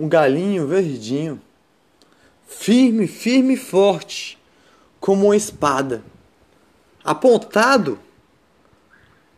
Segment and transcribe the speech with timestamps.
[0.00, 1.38] um galinho verdinho,
[2.48, 4.38] firme, firme e forte,
[4.98, 6.02] como uma espada,
[7.04, 7.98] apontado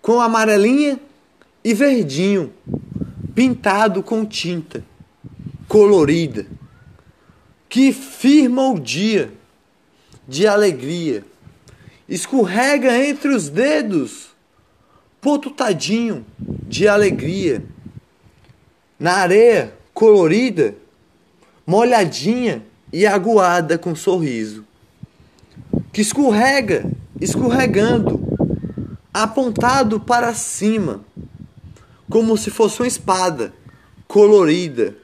[0.01, 1.01] com amarelinha
[1.65, 2.53] e verdinho,
[3.35, 4.85] pintado com tinta
[5.67, 6.47] colorida,
[7.69, 9.33] que firma o dia
[10.29, 11.25] de alegria,
[12.09, 14.29] escorrega entre os dedos,
[15.21, 17.65] potutadinho de alegria,
[18.97, 20.75] na areia colorida,
[21.67, 24.65] molhadinha e aguada com sorriso,
[25.93, 28.21] que escorrega, escorregando,
[29.13, 31.01] apontado para cima,
[32.09, 33.53] como se fosse uma espada
[34.07, 34.97] colorida,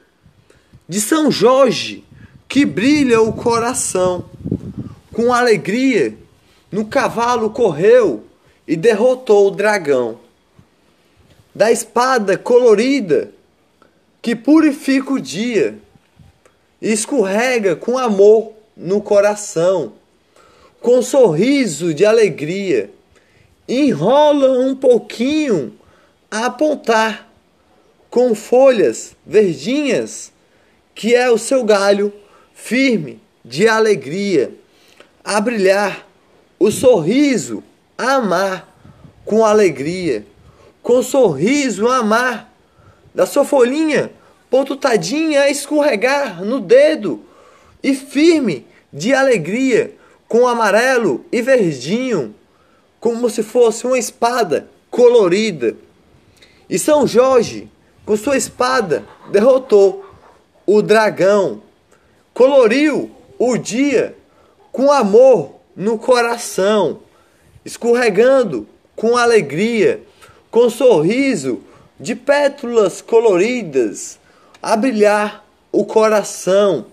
[0.87, 2.03] de São Jorge,
[2.47, 4.25] que brilha o coração,
[5.13, 6.17] com alegria,
[6.71, 8.25] no cavalo correu
[8.67, 10.19] e derrotou o dragão.
[11.53, 13.31] Da espada colorida,
[14.21, 15.77] que purifica o dia,
[16.81, 19.93] e escorrega com amor no coração,
[20.79, 22.89] com sorriso de alegria,
[23.67, 25.73] enrola um pouquinho
[26.31, 27.29] a apontar
[28.09, 30.31] com folhas verdinhas,
[30.95, 32.11] que é o seu galho
[32.53, 34.53] firme de alegria,
[35.23, 36.07] a brilhar,
[36.57, 37.63] o sorriso
[37.97, 38.75] a amar
[39.25, 40.25] com alegria,
[40.81, 42.48] com sorriso a amar,
[43.19, 44.13] da sua folhinha
[44.49, 47.21] pontutadinha a escorregar no dedo
[47.83, 49.93] e firme de alegria,
[50.25, 52.33] com amarelo e verdinho,
[52.97, 55.75] como se fosse uma espada colorida.
[56.69, 57.69] E São Jorge,
[58.05, 60.05] com sua espada, derrotou
[60.65, 61.61] o dragão,
[62.33, 64.15] coloriu o dia
[64.71, 67.01] com amor no coração,
[67.65, 70.01] escorregando com alegria,
[70.49, 71.63] com sorriso
[71.99, 74.17] de pétalas coloridas
[74.61, 76.85] a brilhar o coração.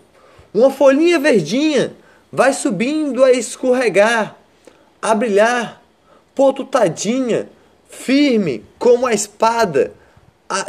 [0.52, 1.94] Uma folhinha verdinha
[2.32, 4.36] vai subindo a escorregar,
[5.00, 5.82] a brilhar,
[6.34, 7.48] potutadinha,
[7.88, 9.92] firme como a espada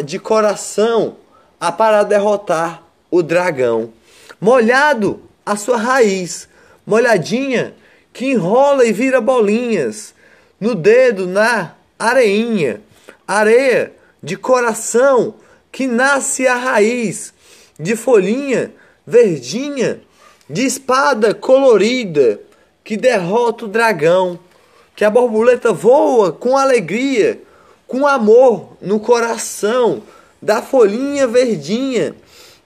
[0.03, 1.18] de coração,
[1.59, 3.92] a para derrotar o dragão.
[4.40, 6.48] Molhado a sua raiz,
[6.86, 7.74] molhadinha,
[8.14, 10.14] que enrola e vira bolinhas
[10.59, 12.81] no dedo, na areinha,
[13.28, 15.36] areia de coração
[15.72, 17.34] que nasce a raiz
[17.80, 18.74] de folhinha
[19.06, 20.02] verdinha,
[20.50, 22.40] de espada colorida
[22.84, 24.40] que derrota o dragão,
[24.96, 27.42] que a borboleta voa com alegria,
[27.86, 30.02] com amor no coração
[30.42, 32.16] da folhinha verdinha,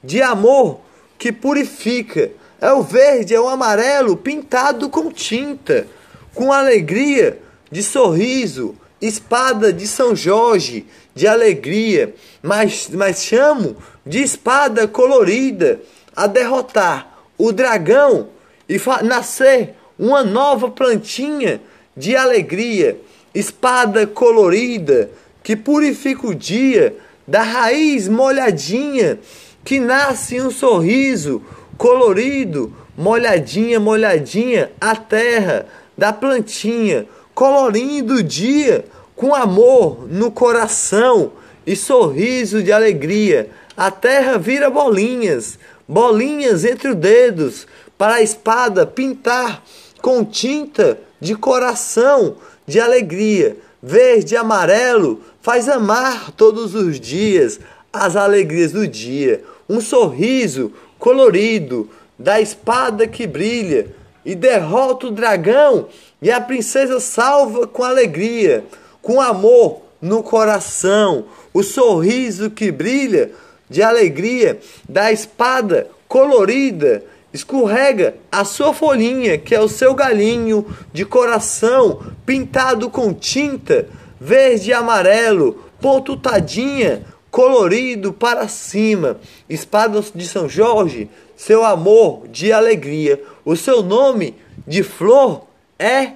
[0.03, 0.81] de amor
[1.17, 2.31] que purifica.
[2.59, 5.87] É o verde, é o amarelo pintado com tinta,
[6.33, 7.39] com alegria
[7.71, 10.85] de sorriso, espada de São Jorge,
[11.15, 13.75] de alegria, mas, mas chamo
[14.05, 15.81] de espada colorida
[16.15, 18.29] a derrotar o dragão
[18.69, 21.61] e nascer uma nova plantinha
[21.95, 22.97] de alegria,
[23.33, 25.09] espada colorida
[25.43, 26.95] que purifica o dia,
[27.27, 29.19] da raiz molhadinha
[29.63, 31.41] que nasce um sorriso
[31.77, 35.65] colorido, molhadinha, molhadinha, a terra
[35.97, 37.05] da plantinha,
[37.41, 38.85] colorindo o dia
[39.15, 41.31] com amor no coração
[41.65, 43.49] e sorriso de alegria.
[43.75, 45.57] A terra vira bolinhas,
[45.87, 47.65] bolinhas entre os dedos,
[47.97, 49.63] para a espada pintar
[50.03, 52.35] com tinta de coração,
[52.67, 53.57] de alegria.
[53.81, 57.59] Verde e amarelo faz amar todos os dias
[57.91, 59.43] as alegrias do dia.
[59.67, 63.95] Um sorriso colorido da espada que brilha
[64.25, 65.87] e derrota o dragão
[66.21, 68.63] e a princesa salva com alegria
[69.01, 73.31] com amor no coração, o sorriso que brilha
[73.69, 81.05] de alegria da espada colorida escorrega a sua folhinha, que é o seu galinho de
[81.05, 83.87] coração pintado com tinta
[84.19, 89.19] verde e amarelo, pontutadinha, colorido para cima.
[89.49, 93.23] Espada de São Jorge, seu amor de alegria.
[93.43, 94.35] O seu nome
[94.67, 95.43] de flor
[95.79, 96.13] é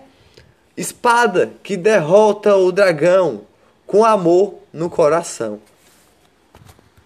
[0.77, 3.41] Espada que derrota o dragão
[3.87, 5.59] com amor no coração.